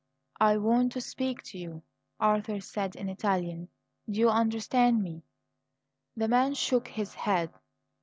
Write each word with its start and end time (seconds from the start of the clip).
"I 0.39 0.57
want 0.57 0.93
to 0.93 0.99
speak 0.99 1.43
to 1.43 1.59
you," 1.59 1.83
Arthur 2.19 2.59
said 2.59 2.95
in 2.95 3.07
Italian. 3.07 3.69
"Do 4.09 4.19
you 4.19 4.29
understand 4.31 5.03
me?" 5.03 5.21
The 6.17 6.27
man 6.27 6.55
shook 6.55 6.87
his 6.87 7.13
head. 7.13 7.51